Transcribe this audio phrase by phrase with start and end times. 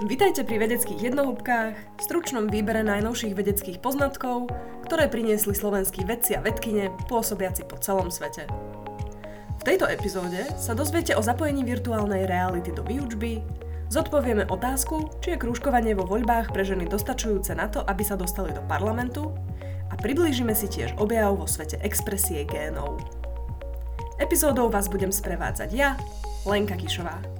[0.00, 4.48] Vitajte pri vedeckých jednohúbkách, stručnom výbere najnovších vedeckých poznatkov,
[4.88, 8.48] ktoré priniesli slovenskí vedci a vedkine pôsobiaci po celom svete.
[9.60, 13.44] V tejto epizóde sa dozviete o zapojení virtuálnej reality do výučby,
[13.92, 18.56] zodpovieme otázku, či je krúžkovanie vo voľbách pre ženy dostačujúce na to, aby sa dostali
[18.56, 19.36] do parlamentu
[19.92, 23.04] a priblížime si tiež objav vo svete expresie génov.
[24.16, 26.00] Epizódou vás budem sprevádzať ja,
[26.48, 27.39] Lenka Kišová.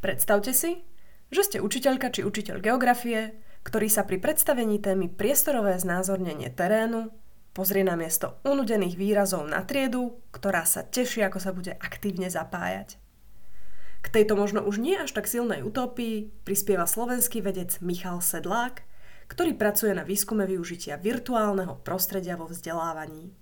[0.00, 0.80] Predstavte si,
[1.28, 7.12] že ste učiteľka či učiteľ geografie, ktorý sa pri predstavení témy priestorové znázornenie terénu
[7.52, 12.96] pozrie na miesto unudených výrazov na triedu, ktorá sa teší, ako sa bude aktívne zapájať.
[14.00, 18.80] K tejto možno už nie až tak silnej utopii prispieva slovenský vedec Michal Sedlák,
[19.28, 23.36] ktorý pracuje na výskume využitia virtuálneho prostredia vo vzdelávaní.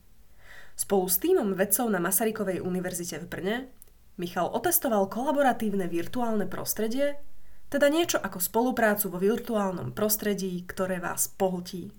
[0.75, 3.57] Spolu s týmom vedcov na Masarykovej univerzite v Brne
[4.19, 7.23] Michal otestoval kolaboratívne virtuálne prostredie,
[7.71, 11.95] teda niečo ako spoluprácu vo virtuálnom prostredí, ktoré vás pohltí.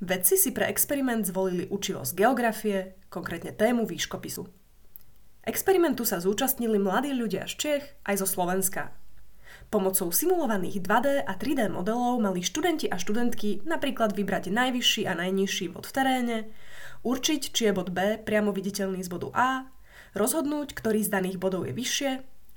[0.00, 4.46] Vedci si pre experiment zvolili učivo z geografie, konkrétne tému výškopisu.
[5.44, 8.94] Experimentu sa zúčastnili mladí ľudia z Čech aj zo Slovenska.
[9.66, 15.74] Pomocou simulovaných 2D a 3D modelov mali študenti a študentky napríklad vybrať najvyšší a najnižší
[15.74, 16.36] bod v teréne,
[17.02, 19.48] určiť, či je bod B priamo viditeľný z bodu A
[20.14, 22.10] rozhodnúť, ktorý z daných bodov je vyššie,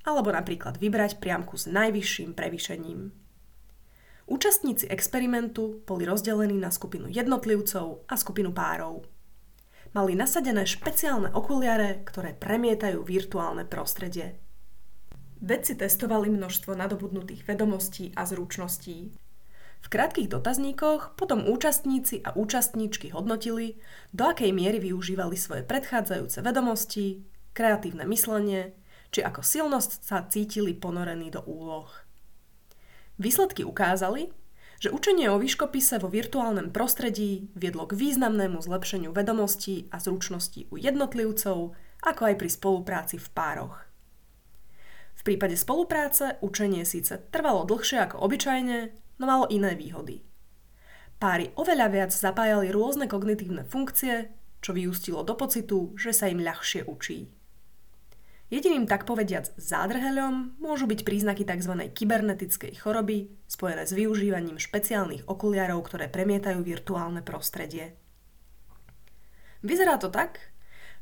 [0.04, 3.16] alebo napríklad vybrať priamku s najvyšším prevýšením.
[4.23, 9.04] Účastníci experimentu boli rozdelení na skupinu jednotlivcov a skupinu párov.
[9.94, 14.40] Mali nasadené špeciálne okuliare, ktoré premietajú virtuálne prostredie.
[15.44, 19.12] Vedci testovali množstvo nadobudnutých vedomostí a zručností.
[19.84, 23.76] V krátkých dotazníkoch potom účastníci a účastníčky hodnotili,
[24.16, 28.73] do akej miery využívali svoje predchádzajúce vedomosti, kreatívne myslenie,
[29.14, 31.88] či ako silnosť sa cítili ponorení do úloh.
[33.22, 34.34] Výsledky ukázali,
[34.81, 40.81] že učenie o výškopise vo virtuálnom prostredí viedlo k významnému zlepšeniu vedomostí a zručností u
[40.81, 43.80] jednotlivcov, ako aj pri spolupráci v pároch.
[45.13, 50.25] V prípade spolupráce učenie síce trvalo dlhšie ako obyčajne, no malo iné výhody.
[51.16, 56.84] Páry oveľa viac zapájali rôzne kognitívne funkcie, čo vyústilo do pocitu, že sa im ľahšie
[56.84, 57.31] učí.
[58.52, 61.74] Jediným tak povediac zádrheľom môžu byť príznaky tzv.
[61.96, 67.98] kybernetickej choroby spojené s využívaním špeciálnych okuliarov, ktoré premietajú virtuálne prostredie.
[69.64, 70.54] Vyzerá to tak,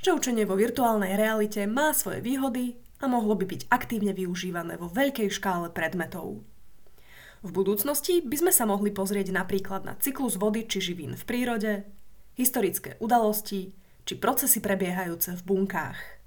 [0.02, 4.86] že učenie vo virtuálnej realite má svoje výhody a mohlo by byť aktívne využívané vo
[4.88, 6.46] veľkej škále predmetov.
[7.42, 11.90] V budúcnosti by sme sa mohli pozrieť napríklad na cyklus vody či živín v prírode,
[12.38, 13.74] historické udalosti
[14.06, 16.21] či procesy prebiehajúce v bunkách.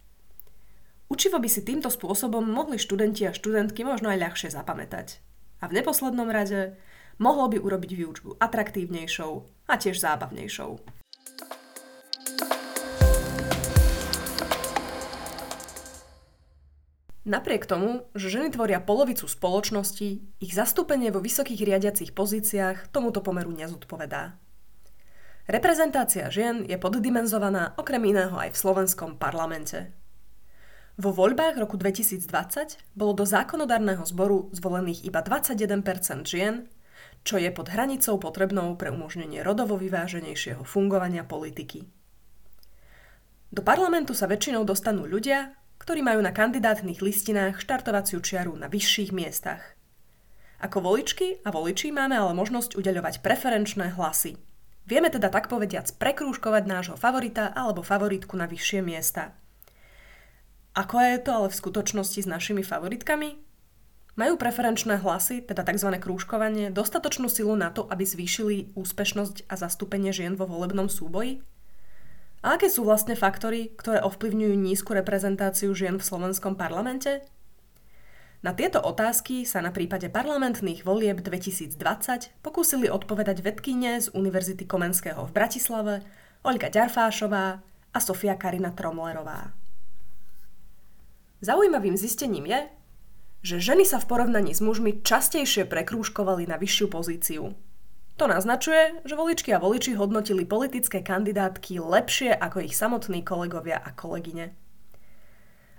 [1.13, 5.21] Učivo by si týmto spôsobom mohli študenti a študentky možno aj ľahšie zapamätať.
[5.61, 6.81] A v neposlednom rade
[7.21, 9.33] mohlo by urobiť výučbu atraktívnejšou
[9.69, 10.81] a tiež zábavnejšou.
[17.25, 20.09] Napriek tomu, že ženy tvoria polovicu spoločnosti,
[20.45, 24.37] ich zastúpenie vo vysokých riadiacich pozíciách tomuto pomeru nezodpovedá.
[25.49, 30.04] Reprezentácia žien je poddimenzovaná okrem iného aj v slovenskom parlamente.
[30.95, 36.71] Vo voľbách roku 2020 bolo do zákonodárneho zboru zvolených iba 21% žien,
[37.27, 41.83] čo je pod hranicou potrebnou pre umožnenie rodovo vyváženejšieho fungovania politiky.
[43.51, 49.11] Do parlamentu sa väčšinou dostanú ľudia, ktorí majú na kandidátnych listinách štartovaciu čiaru na vyšších
[49.11, 49.75] miestach.
[50.63, 54.39] Ako voličky a voliči máme ale možnosť udeľovať preferenčné hlasy.
[54.87, 59.35] Vieme teda tak povediac prekrúžkovať nášho favorita alebo favoritku na vyššie miesta–
[60.75, 63.39] ako je to ale v skutočnosti s našimi favoritkami?
[64.15, 65.91] Majú preferenčné hlasy, teda tzv.
[66.03, 71.43] krúžkovanie, dostatočnú silu na to, aby zvýšili úspešnosť a zastúpenie žien vo volebnom súboji?
[72.43, 77.27] A aké sú vlastne faktory, ktoré ovplyvňujú nízku reprezentáciu žien v slovenskom parlamente?
[78.45, 81.75] Na tieto otázky sa na prípade parlamentných volieb 2020
[82.45, 86.05] pokúsili odpovedať vedkyne z Univerzity Komenského v Bratislave,
[86.45, 87.65] Olga Ďarfášová
[87.95, 89.64] a Sofia Karina Tromlerová.
[91.45, 92.61] Zaujímavým zistením je,
[93.45, 97.53] že ženy sa v porovnaní s mužmi častejšie prekrúžkovali na vyššiu pozíciu.
[98.17, 103.93] To naznačuje, že voličky a voliči hodnotili politické kandidátky lepšie ako ich samotní kolegovia a
[103.93, 104.57] kolegyne.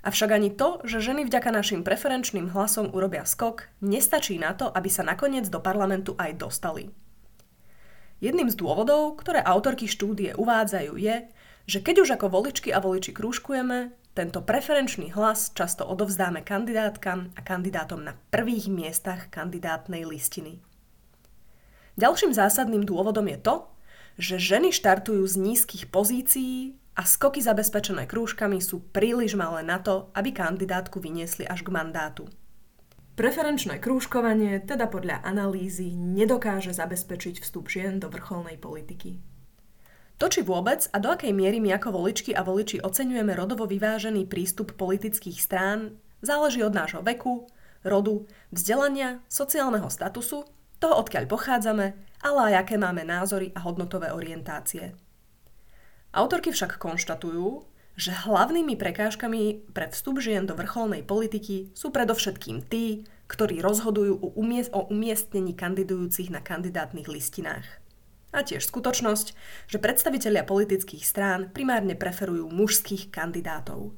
[0.06, 4.86] Avšak ani to, že ženy vďaka našim preferenčným hlasom urobia skok, nestačí na to, aby
[4.86, 6.94] sa nakoniec do parlamentu aj dostali.
[8.22, 11.26] Jedným z dôvodov, ktoré autorky štúdie uvádzajú, je,
[11.66, 17.44] že keď už ako voličky a voliči krúžkujeme, Tento preferenčný hlas často odovzdáme kandidátkam a
[17.44, 20.64] kandidátom na prvých miestach kandidátnej listiny.
[22.00, 23.56] Ďalším zásadným dôvodom je to,
[24.16, 30.08] že ženy štartujú z nízkych pozícií a skoky zabezpečené krúžkami sú príliš malé na to,
[30.16, 32.32] aby kandidátku vyniesli až k mandátu.
[33.20, 39.35] Preferenčné krúžkovanie teda podľa analýzy nedokáže zabezpečiť vstup žien do vrcholnej politiky.
[40.16, 44.32] To, či vôbec a do akej miery my ako voličky a voliči oceňujeme rodovo vyvážený
[44.32, 47.52] prístup politických strán, záleží od nášho veku,
[47.84, 48.24] rodu,
[48.56, 50.48] vzdelania, sociálneho statusu,
[50.80, 51.86] toho odkiaľ pochádzame,
[52.24, 54.96] ale aj aké máme názory a hodnotové orientácie.
[56.16, 57.68] Autorky však konštatujú,
[58.00, 64.28] že hlavnými prekážkami pre vstup žien do vrcholnej politiky sú predovšetkým tí, ktorí rozhodujú o,
[64.40, 67.68] umiest- o umiestnení kandidujúcich na kandidátnych listinách
[68.36, 69.28] a tiež skutočnosť,
[69.72, 73.96] že predstavitelia politických strán primárne preferujú mužských kandidátov.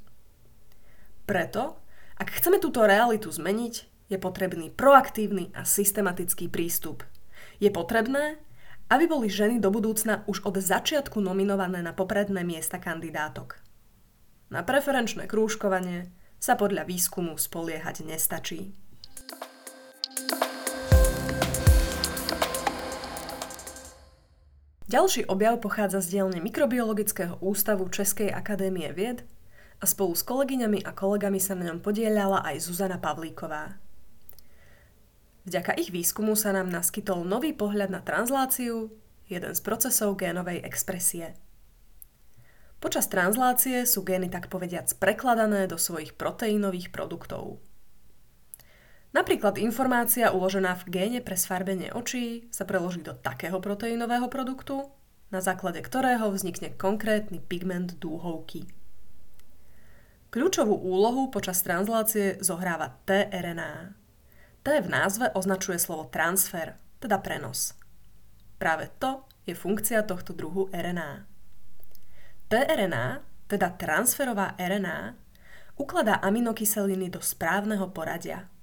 [1.26, 1.82] Preto,
[2.22, 3.74] ak chceme túto realitu zmeniť,
[4.08, 7.04] je potrebný proaktívny a systematický prístup.
[7.60, 8.40] Je potrebné,
[8.88, 13.60] aby boli ženy do budúcna už od začiatku nominované na popredné miesta kandidátok.
[14.48, 16.08] Na preferenčné krúžkovanie
[16.40, 18.72] sa podľa výskumu spoliehať nestačí.
[24.88, 29.28] Ďalší objav pochádza z dielne Mikrobiologického ústavu Českej akadémie vied
[29.84, 33.76] a spolu s kolegyňami a kolegami sa na ňom podielala aj Zuzana Pavlíková.
[35.44, 38.88] Vďaka ich výskumu sa nám naskytol nový pohľad na transláciu,
[39.28, 41.36] jeden z procesov génovej expresie.
[42.80, 47.60] Počas translácie sú gény tak povediac prekladané do svojich proteínových produktov.
[49.16, 54.84] Napríklad informácia uložená v géne pre sfarbenie očí sa preloží do takého proteínového produktu,
[55.32, 58.68] na základe ktorého vznikne konkrétny pigment dúhovky.
[60.28, 63.96] Kľúčovú úlohu počas translácie zohráva tRNA.
[64.60, 67.80] T v názve označuje slovo transfer, teda prenos.
[68.60, 71.24] Práve to je funkcia tohto druhu RNA.
[72.52, 75.16] tRNA, teda transferová RNA,
[75.80, 78.52] ukladá aminokyseliny do správneho poradia–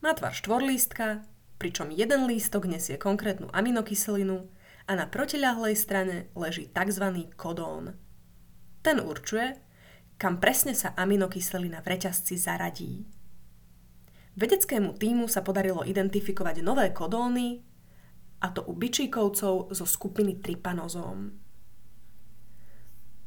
[0.00, 1.24] má tvar štvorlístka,
[1.60, 4.48] pričom jeden lístok nesie konkrétnu aminokyselinu
[4.88, 7.28] a na protiľahlej strane leží tzv.
[7.36, 7.96] kodón.
[8.80, 9.60] Ten určuje,
[10.16, 13.04] kam presne sa aminokyselina v reťazci zaradí.
[14.40, 17.60] Vedeckému týmu sa podarilo identifikovať nové kodóny,
[18.40, 21.28] a to u byčíkovcov zo skupiny trypanozóm.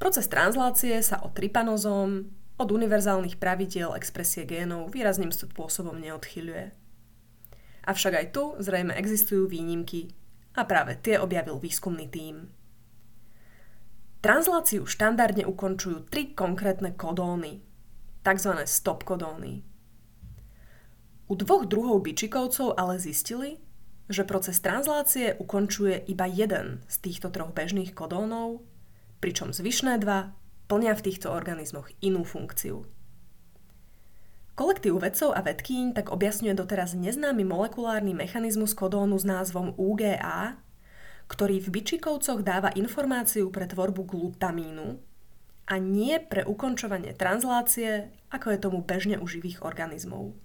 [0.01, 6.71] Proces translácie sa od trypanozóm od univerzálnych pravidiel expresie génov výrazným spôsobom neodchyľuje.
[7.83, 10.13] Avšak aj tu zrejme existujú výnimky
[10.55, 12.47] a práve tie objavil výskumný tím.
[14.23, 17.59] Transláciu štandardne ukončujú tri konkrétne kodóny,
[18.23, 18.51] tzv.
[18.63, 19.67] stop kodóny.
[21.27, 23.59] U dvoch druhov byčikovcov ale zistili,
[24.07, 28.63] že proces translácie ukončuje iba jeden z týchto troch bežných kodónov,
[29.19, 30.31] pričom zvyšné dva
[30.67, 32.87] plnia v týchto organizmoch inú funkciu.
[34.53, 40.61] Kolektív vedcov a vedkýň tak objasňuje doteraz neznámy molekulárny mechanizmus kodónu s názvom UGA,
[41.25, 45.01] ktorý v byčikovcoch dáva informáciu pre tvorbu glutamínu
[45.65, 50.37] a nie pre ukončovanie translácie, ako je tomu bežne u živých organizmov.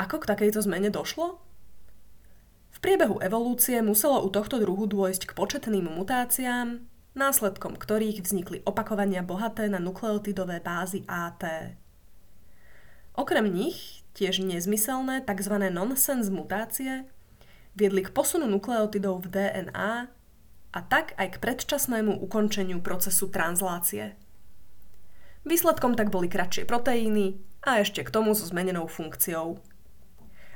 [0.00, 1.42] Ako k takejto zmene došlo?
[2.72, 6.86] V priebehu evolúcie muselo u tohto druhu dôjsť k početným mutáciám,
[7.16, 11.72] následkom ktorých vznikli opakovania bohaté na nukleotidové bázy AT.
[13.18, 15.54] Okrem nich tiež nezmyselné tzv.
[15.70, 17.06] nonsense mutácie
[17.78, 19.92] viedli k posunu nukleotidov v DNA
[20.74, 24.18] a tak aj k predčasnému ukončeniu procesu translácie.
[25.46, 29.62] Výsledkom tak boli kratšie proteíny a ešte k tomu so zmenenou funkciou.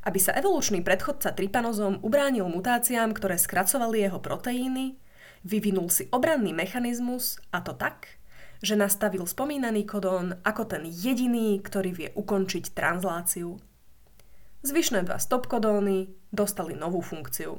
[0.03, 4.99] Aby sa evolučný predchodca trypanozom ubránil mutáciám, ktoré skracovali jeho proteíny,
[5.43, 8.21] Vyvinul si obranný mechanizmus a to tak,
[8.63, 13.59] že nastavil spomínaný kodón ako ten jediný, ktorý vie ukončiť transláciu.
[14.63, 17.59] Zvyšné dva stop kodóny dostali novú funkciu.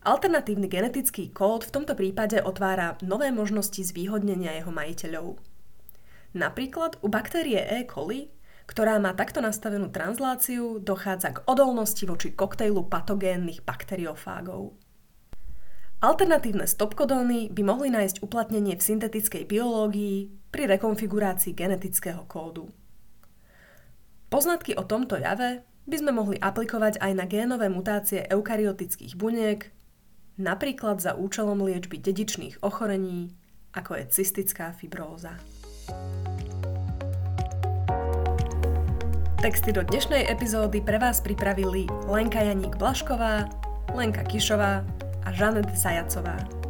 [0.00, 5.36] Alternatívny genetický kód v tomto prípade otvára nové možnosti zvýhodnenia jeho majiteľov.
[6.32, 7.84] Napríklad u baktérie E.
[7.84, 8.32] coli,
[8.64, 14.72] ktorá má takto nastavenú transláciu, dochádza k odolnosti voči koktejlu patogénnych bakteriofágov.
[16.00, 22.72] Alternatívne stopkodóny by mohli nájsť uplatnenie v syntetickej biológii pri rekonfigurácii genetického kódu.
[24.32, 29.68] Poznatky o tomto jave by sme mohli aplikovať aj na génové mutácie eukaryotických buniek,
[30.40, 33.36] napríklad za účelom liečby dedičných ochorení,
[33.76, 35.36] ako je cystická fibróza.
[39.44, 43.52] Texty do dnešnej epizódy pre vás pripravili Lenka Janík Blašková,
[43.92, 44.80] Lenka Kišová
[45.34, 46.60] Žanet Zajacová.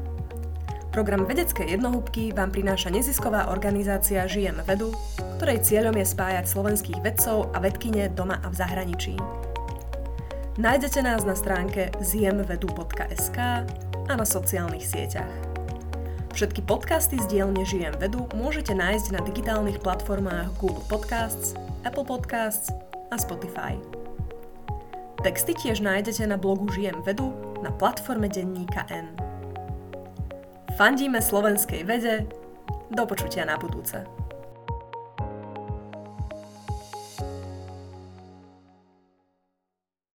[0.91, 4.91] Program Vedecké jednohúbky vám prináša nezisková organizácia Žijem vedu,
[5.39, 9.15] ktorej cieľom je spájať slovenských vedcov a vedkyne doma a v zahraničí.
[10.59, 13.39] Nájdete nás na stránke zjemvedu.sk
[14.11, 15.31] a na sociálnych sieťach.
[16.35, 21.55] Všetky podcasty z dielne Žijem vedu môžete nájsť na digitálnych platformách Google Podcasts,
[21.87, 22.75] Apple Podcasts
[23.11, 23.79] a Spotify.
[25.23, 29.17] Texty tiež nájdete na blogu Žijem vedu na platforme denníka N.
[30.77, 32.27] Fandíme slovenskej vede,
[32.91, 34.03] do počutia na budúce.